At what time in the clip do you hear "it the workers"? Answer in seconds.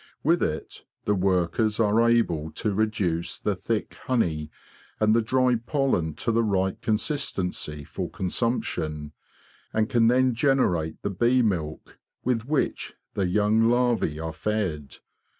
0.41-1.79